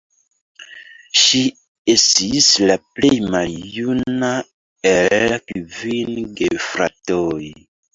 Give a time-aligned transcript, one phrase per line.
[1.23, 1.41] Ŝi
[1.95, 4.35] estas la plej maljuna
[4.97, 7.43] el kvin gefratoj.